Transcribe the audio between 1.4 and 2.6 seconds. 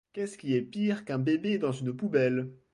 dans une poubelle?